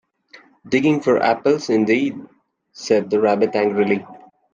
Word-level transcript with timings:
‘Digging 0.67 0.99
for 1.01 1.21
apples, 1.21 1.69
indeed!’ 1.69 2.19
said 2.71 3.11
the 3.11 3.21
Rabbit 3.21 3.53
angrily. 3.55 4.03